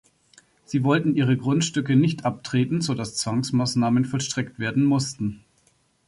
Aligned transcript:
Sie 0.65 0.83
wollten 0.83 1.13
ihre 1.15 1.37
Grundstücke 1.37 1.95
nicht 1.95 2.25
abtreten, 2.25 2.81
sodass 2.81 3.15
Zwangsmaßnahmen 3.17 4.05
vollstreckt 4.05 4.57
werden 4.57 4.83
mussten. 4.83 5.43